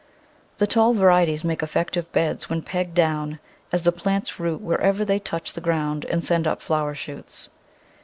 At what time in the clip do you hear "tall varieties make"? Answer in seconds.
0.65-1.61